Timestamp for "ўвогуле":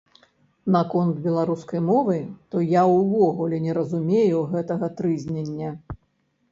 2.95-3.61